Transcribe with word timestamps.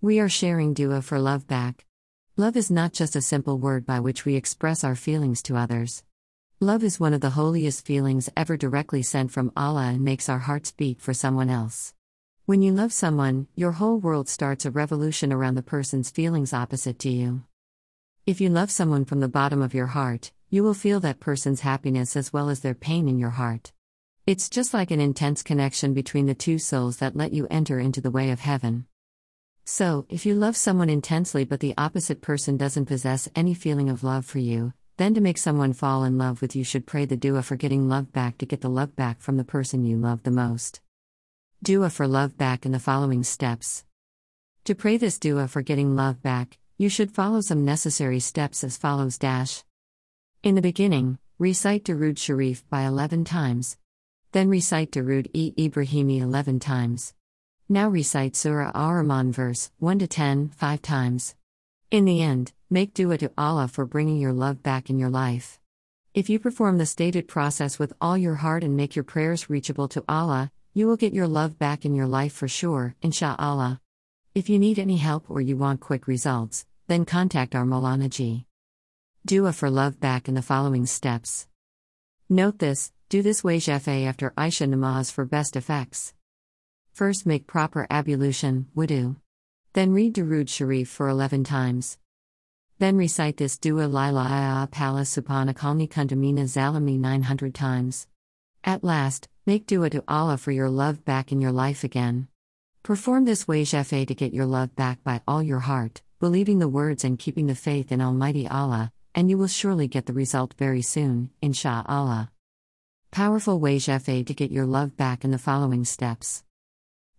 We 0.00 0.20
are 0.20 0.28
sharing 0.28 0.74
dua 0.74 1.02
for 1.02 1.18
love 1.18 1.48
back. 1.48 1.84
Love 2.36 2.56
is 2.56 2.70
not 2.70 2.92
just 2.92 3.16
a 3.16 3.20
simple 3.20 3.58
word 3.58 3.84
by 3.84 3.98
which 3.98 4.24
we 4.24 4.36
express 4.36 4.84
our 4.84 4.94
feelings 4.94 5.42
to 5.42 5.56
others. 5.56 6.04
Love 6.60 6.84
is 6.84 7.00
one 7.00 7.14
of 7.14 7.20
the 7.20 7.30
holiest 7.30 7.84
feelings 7.84 8.30
ever 8.36 8.56
directly 8.56 9.02
sent 9.02 9.32
from 9.32 9.50
Allah 9.56 9.86
and 9.86 10.04
makes 10.04 10.28
our 10.28 10.38
hearts 10.38 10.70
beat 10.70 11.00
for 11.00 11.12
someone 11.12 11.50
else. 11.50 11.94
When 12.46 12.62
you 12.62 12.72
love 12.72 12.92
someone, 12.92 13.48
your 13.56 13.72
whole 13.72 13.98
world 13.98 14.28
starts 14.28 14.64
a 14.64 14.70
revolution 14.70 15.32
around 15.32 15.56
the 15.56 15.64
person's 15.64 16.10
feelings 16.10 16.52
opposite 16.52 17.00
to 17.00 17.10
you. 17.10 17.42
If 18.24 18.40
you 18.40 18.50
love 18.50 18.70
someone 18.70 19.04
from 19.04 19.18
the 19.18 19.28
bottom 19.28 19.60
of 19.60 19.74
your 19.74 19.86
heart, 19.86 20.30
you 20.48 20.62
will 20.62 20.74
feel 20.74 21.00
that 21.00 21.18
person's 21.18 21.62
happiness 21.62 22.14
as 22.14 22.32
well 22.32 22.50
as 22.50 22.60
their 22.60 22.72
pain 22.72 23.08
in 23.08 23.18
your 23.18 23.30
heart. 23.30 23.72
It's 24.28 24.48
just 24.48 24.72
like 24.72 24.92
an 24.92 25.00
intense 25.00 25.42
connection 25.42 25.92
between 25.92 26.26
the 26.26 26.36
two 26.36 26.60
souls 26.60 26.98
that 26.98 27.16
let 27.16 27.32
you 27.32 27.48
enter 27.50 27.80
into 27.80 28.00
the 28.00 28.12
way 28.12 28.30
of 28.30 28.38
heaven. 28.38 28.86
So, 29.70 30.06
if 30.08 30.24
you 30.24 30.34
love 30.34 30.56
someone 30.56 30.88
intensely 30.88 31.44
but 31.44 31.60
the 31.60 31.74
opposite 31.76 32.22
person 32.22 32.56
doesn't 32.56 32.86
possess 32.86 33.28
any 33.36 33.52
feeling 33.52 33.90
of 33.90 34.02
love 34.02 34.24
for 34.24 34.38
you, 34.38 34.72
then 34.96 35.12
to 35.12 35.20
make 35.20 35.36
someone 35.36 35.74
fall 35.74 36.04
in 36.04 36.16
love 36.16 36.40
with 36.40 36.56
you 36.56 36.64
should 36.64 36.86
pray 36.86 37.04
the 37.04 37.18
dua 37.18 37.42
for 37.42 37.54
getting 37.54 37.86
love 37.86 38.10
back 38.10 38.38
to 38.38 38.46
get 38.46 38.62
the 38.62 38.70
love 38.70 38.96
back 38.96 39.20
from 39.20 39.36
the 39.36 39.44
person 39.44 39.84
you 39.84 39.98
love 39.98 40.22
the 40.22 40.30
most. 40.30 40.80
Dua 41.62 41.90
for 41.90 42.08
love 42.08 42.38
back 42.38 42.64
in 42.64 42.72
the 42.72 42.78
following 42.78 43.22
steps. 43.22 43.84
To 44.64 44.74
pray 44.74 44.96
this 44.96 45.18
dua 45.18 45.48
for 45.48 45.60
getting 45.60 45.94
love 45.94 46.22
back, 46.22 46.56
you 46.78 46.88
should 46.88 47.10
follow 47.10 47.42
some 47.42 47.66
necessary 47.66 48.20
steps 48.20 48.64
as 48.64 48.78
follows 48.78 49.18
dash. 49.18 49.64
In 50.42 50.54
the 50.54 50.62
beginning, 50.62 51.18
recite 51.38 51.84
Durud 51.84 52.16
Sharif 52.16 52.66
by 52.70 52.84
11 52.84 53.26
times. 53.26 53.76
Then 54.32 54.48
recite 54.48 54.92
Durud 54.92 55.28
e 55.34 55.52
Ibrahimi 55.58 56.22
11 56.22 56.58
times. 56.58 57.12
Now 57.70 57.90
recite 57.90 58.34
Surah 58.34 58.70
Ar-Rahman 58.74 59.30
verse 59.30 59.70
1 59.78 59.98
to 59.98 60.06
10 60.06 60.48
5 60.56 60.80
times. 60.80 61.34
In 61.90 62.06
the 62.06 62.22
end, 62.22 62.52
make 62.70 62.94
dua 62.94 63.18
to 63.18 63.30
Allah 63.36 63.68
for 63.68 63.84
bringing 63.84 64.16
your 64.16 64.32
love 64.32 64.62
back 64.62 64.88
in 64.88 64.98
your 64.98 65.10
life. 65.10 65.60
If 66.14 66.30
you 66.30 66.38
perform 66.38 66.78
the 66.78 66.86
stated 66.86 67.28
process 67.28 67.78
with 67.78 67.92
all 68.00 68.16
your 68.16 68.36
heart 68.36 68.64
and 68.64 68.74
make 68.74 68.96
your 68.96 69.04
prayers 69.04 69.50
reachable 69.50 69.86
to 69.88 70.02
Allah, 70.08 70.50
you 70.72 70.86
will 70.86 70.96
get 70.96 71.12
your 71.12 71.28
love 71.28 71.58
back 71.58 71.84
in 71.84 71.94
your 71.94 72.06
life 72.06 72.32
for 72.32 72.48
sure, 72.48 72.94
insha'Allah. 73.02 73.80
If 74.34 74.48
you 74.48 74.58
need 74.58 74.78
any 74.78 74.96
help 74.96 75.30
or 75.30 75.42
you 75.42 75.58
want 75.58 75.80
quick 75.80 76.08
results, 76.08 76.64
then 76.86 77.04
contact 77.04 77.54
our 77.54 77.66
Maulana 77.66 78.08
Ji. 78.08 78.46
Dua 79.26 79.52
for 79.52 79.68
love 79.68 80.00
back 80.00 80.26
in 80.26 80.34
the 80.34 80.40
following 80.40 80.86
steps. 80.86 81.46
Note 82.30 82.60
this 82.60 82.92
do 83.10 83.20
this 83.20 83.42
wazifa 83.42 84.06
after 84.06 84.32
Isha 84.38 84.64
namaz 84.64 85.12
for 85.12 85.26
best 85.26 85.54
effects. 85.54 86.14
First, 86.98 87.26
make 87.26 87.46
proper 87.46 87.86
ablution, 87.90 88.66
wudu. 88.76 89.14
Then 89.72 89.92
read 89.92 90.16
Durud 90.16 90.48
Sharif 90.48 90.88
for 90.88 91.08
11 91.08 91.44
times. 91.44 91.96
Then 92.80 92.96
recite 92.96 93.36
this 93.36 93.56
Dua 93.56 93.86
Lila 93.86 94.68
Pala 94.72 95.02
Supana 95.02 95.54
Kalni 95.54 95.88
Kundamina 95.88 96.42
Zalami 96.42 96.98
900 96.98 97.54
times. 97.54 98.08
At 98.64 98.82
last, 98.82 99.28
make 99.46 99.64
dua 99.64 99.90
to 99.90 100.02
Allah 100.08 100.38
for 100.38 100.50
your 100.50 100.68
love 100.68 101.04
back 101.04 101.30
in 101.30 101.40
your 101.40 101.52
life 101.52 101.84
again. 101.84 102.26
Perform 102.82 103.26
this 103.26 103.44
wazifa 103.44 104.04
to 104.04 104.14
get 104.16 104.34
your 104.34 104.46
love 104.46 104.74
back 104.74 105.04
by 105.04 105.20
all 105.28 105.40
your 105.40 105.60
heart, 105.60 106.02
believing 106.18 106.58
the 106.58 106.66
words 106.66 107.04
and 107.04 107.16
keeping 107.16 107.46
the 107.46 107.54
faith 107.54 107.92
in 107.92 108.00
Almighty 108.00 108.48
Allah, 108.48 108.90
and 109.14 109.30
you 109.30 109.38
will 109.38 109.46
surely 109.46 109.86
get 109.86 110.06
the 110.06 110.12
result 110.12 110.54
very 110.58 110.82
soon, 110.82 111.30
insha'Allah. 111.44 112.30
Powerful 113.12 113.60
wazifa 113.60 114.26
to 114.26 114.34
get 114.34 114.50
your 114.50 114.66
love 114.66 114.96
back 114.96 115.22
in 115.22 115.30
the 115.30 115.38
following 115.38 115.84
steps. 115.84 116.42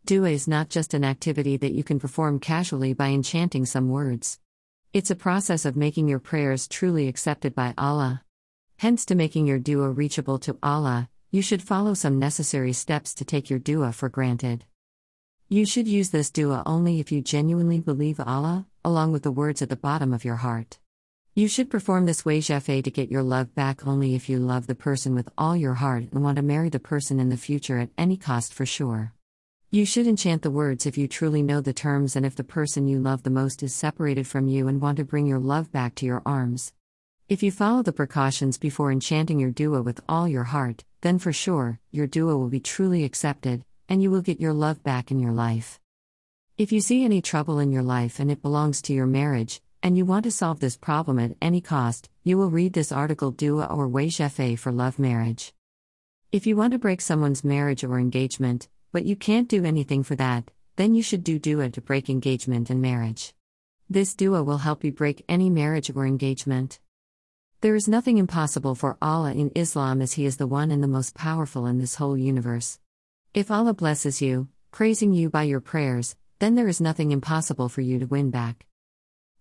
Dua 0.05 0.29
is 0.29 0.47
not 0.47 0.69
just 0.69 0.93
an 0.93 1.03
activity 1.03 1.57
that 1.57 1.73
you 1.73 1.83
can 1.83 1.99
perform 1.99 2.39
casually 2.39 2.93
by 2.93 3.09
enchanting 3.09 3.65
some 3.65 3.89
words. 3.89 4.39
It's 4.91 5.11
a 5.11 5.15
process 5.15 5.65
of 5.65 5.75
making 5.75 6.07
your 6.07 6.19
prayers 6.19 6.67
truly 6.67 7.07
accepted 7.07 7.53
by 7.53 7.73
Allah. 7.77 8.23
Hence, 8.77 9.05
to 9.05 9.15
making 9.15 9.45
your 9.45 9.59
dua 9.59 9.89
reachable 9.91 10.39
to 10.39 10.57
Allah, 10.63 11.09
you 11.31 11.41
should 11.41 11.61
follow 11.61 11.93
some 11.93 12.17
necessary 12.17 12.73
steps 12.73 13.13
to 13.15 13.25
take 13.25 13.49
your 13.49 13.59
dua 13.59 13.91
for 13.91 14.09
granted. 14.09 14.65
You 15.47 15.65
should 15.65 15.87
use 15.87 16.09
this 16.09 16.31
dua 16.31 16.63
only 16.65 16.99
if 16.99 17.11
you 17.11 17.21
genuinely 17.21 17.79
believe 17.79 18.19
Allah, 18.19 18.65
along 18.83 19.11
with 19.11 19.23
the 19.23 19.31
words 19.31 19.61
at 19.61 19.69
the 19.69 19.75
bottom 19.75 20.13
of 20.13 20.25
your 20.25 20.37
heart. 20.37 20.79
You 21.35 21.47
should 21.47 21.69
perform 21.69 22.05
this 22.05 22.23
wazifa 22.23 22.83
to 22.83 22.91
get 22.91 23.11
your 23.11 23.23
love 23.23 23.53
back 23.53 23.85
only 23.85 24.15
if 24.15 24.27
you 24.27 24.39
love 24.39 24.65
the 24.65 24.75
person 24.75 25.13
with 25.13 25.29
all 25.37 25.55
your 25.55 25.75
heart 25.75 26.05
and 26.11 26.23
want 26.23 26.37
to 26.37 26.41
marry 26.41 26.69
the 26.69 26.79
person 26.79 27.19
in 27.19 27.29
the 27.29 27.37
future 27.37 27.77
at 27.77 27.89
any 27.97 28.17
cost 28.17 28.53
for 28.53 28.65
sure. 28.65 29.13
You 29.71 29.85
should 29.85 30.07
enchant 30.07 30.41
the 30.41 30.49
words 30.49 30.87
if 30.87 30.97
you 30.97 31.07
truly 31.07 31.43
know 31.43 31.61
the 31.61 31.73
terms 31.73 32.15
and 32.15 32.25
if 32.25 32.35
the 32.35 32.43
person 32.43 32.87
you 32.87 32.97
love 32.97 33.21
the 33.21 33.29
most 33.29 33.61
is 33.61 33.71
separated 33.71 34.25
from 34.25 34.47
you 34.47 34.67
and 34.67 34.81
want 34.81 34.97
to 34.97 35.03
bring 35.03 35.27
your 35.27 35.37
love 35.37 35.71
back 35.71 35.93
to 35.95 36.07
your 36.07 36.23
arms. 36.25 36.73
If 37.27 37.43
you 37.43 37.51
follow 37.51 37.83
the 37.83 37.93
precautions 37.93 38.57
before 38.57 38.91
enchanting 38.91 39.39
your 39.39 39.51
dua 39.51 39.83
with 39.83 40.01
all 40.09 40.27
your 40.27 40.45
heart, 40.45 40.85
then 41.01 41.19
for 41.19 41.31
sure, 41.31 41.79
your 41.91 42.07
dua 42.07 42.35
will 42.35 42.49
be 42.49 42.59
truly 42.59 43.03
accepted, 43.03 43.63
and 43.87 44.01
you 44.01 44.09
will 44.09 44.23
get 44.23 44.41
your 44.41 44.53
love 44.53 44.81
back 44.81 45.11
in 45.11 45.19
your 45.19 45.33
life. 45.33 45.79
If 46.57 46.71
you 46.71 46.81
see 46.81 47.05
any 47.05 47.21
trouble 47.21 47.59
in 47.59 47.71
your 47.71 47.83
life 47.83 48.19
and 48.19 48.31
it 48.31 48.41
belongs 48.41 48.81
to 48.81 48.93
your 48.93 49.05
marriage, 49.05 49.61
and 49.83 49.95
you 49.95 50.03
want 50.03 50.23
to 50.23 50.31
solve 50.31 50.61
this 50.61 50.77
problem 50.77 51.19
at 51.19 51.37
any 51.43 51.61
cost, 51.61 52.09
you 52.23 52.39
will 52.39 52.49
read 52.49 52.73
this 52.73 52.91
article 52.91 53.29
Dua 53.29 53.65
or 53.65 53.87
Way 53.87 54.09
for 54.09 54.71
Love 54.71 54.97
Marriage. 54.97 55.53
If 56.31 56.47
you 56.47 56.55
want 56.55 56.73
to 56.73 56.79
break 56.79 57.01
someone's 57.01 57.43
marriage 57.43 57.83
or 57.83 57.99
engagement, 57.99 58.67
but 58.91 59.05
you 59.05 59.15
can't 59.15 59.47
do 59.47 59.65
anything 59.65 60.03
for 60.03 60.15
that, 60.15 60.51
then 60.75 60.95
you 60.95 61.03
should 61.03 61.23
do 61.23 61.37
dua 61.37 61.69
to 61.69 61.81
break 61.81 62.09
engagement 62.09 62.69
and 62.69 62.81
marriage. 62.81 63.33
This 63.89 64.15
dua 64.15 64.43
will 64.43 64.59
help 64.59 64.83
you 64.83 64.91
break 64.91 65.25
any 65.27 65.49
marriage 65.49 65.91
or 65.95 66.05
engagement. 66.05 66.79
There 67.61 67.75
is 67.75 67.87
nothing 67.87 68.17
impossible 68.17 68.75
for 68.75 68.97
Allah 69.01 69.33
in 69.33 69.51
Islam 69.55 70.01
as 70.01 70.13
He 70.13 70.25
is 70.25 70.37
the 70.37 70.47
one 70.47 70.71
and 70.71 70.81
the 70.81 70.87
most 70.87 71.15
powerful 71.15 71.65
in 71.65 71.77
this 71.77 71.95
whole 71.95 72.17
universe. 72.17 72.79
If 73.33 73.51
Allah 73.51 73.73
blesses 73.73 74.21
you, 74.21 74.47
praising 74.71 75.13
you 75.13 75.29
by 75.29 75.43
your 75.43 75.59
prayers, 75.59 76.15
then 76.39 76.55
there 76.55 76.69
is 76.69 76.79
nothing 76.79 77.11
impossible 77.11 77.67
for 77.67 77.81
you 77.81 77.99
to 77.99 78.05
win 78.05 78.31
back. 78.31 78.65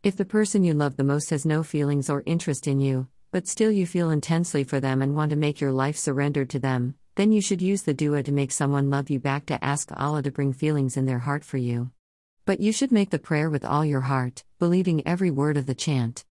If 0.02 0.16
the 0.16 0.24
person 0.24 0.64
you 0.64 0.74
love 0.74 0.96
the 0.96 1.04
most 1.04 1.30
has 1.30 1.46
no 1.46 1.62
feelings 1.62 2.10
or 2.10 2.22
interest 2.26 2.66
in 2.66 2.80
you, 2.80 3.06
but 3.30 3.46
still 3.46 3.70
you 3.70 3.86
feel 3.86 4.10
intensely 4.10 4.64
for 4.64 4.80
them 4.80 5.00
and 5.02 5.14
want 5.14 5.30
to 5.30 5.36
make 5.36 5.60
your 5.60 5.72
life 5.72 5.96
surrendered 5.96 6.50
to 6.50 6.58
them, 6.58 6.96
then 7.18 7.32
you 7.32 7.40
should 7.40 7.60
use 7.60 7.82
the 7.82 7.92
dua 7.92 8.22
to 8.22 8.30
make 8.30 8.52
someone 8.52 8.90
love 8.90 9.10
you 9.10 9.18
back 9.18 9.44
to 9.44 9.64
ask 9.64 9.90
Allah 9.96 10.22
to 10.22 10.30
bring 10.30 10.52
feelings 10.52 10.96
in 10.96 11.04
their 11.04 11.18
heart 11.18 11.44
for 11.44 11.56
you. 11.56 11.90
But 12.44 12.60
you 12.60 12.70
should 12.70 12.92
make 12.92 13.10
the 13.10 13.18
prayer 13.18 13.50
with 13.50 13.64
all 13.64 13.84
your 13.84 14.02
heart, 14.02 14.44
believing 14.60 15.04
every 15.04 15.32
word 15.32 15.56
of 15.56 15.66
the 15.66 15.74
chant. 15.74 16.24